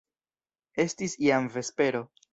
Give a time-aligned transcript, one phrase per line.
[0.85, 2.07] Estis jam vespero.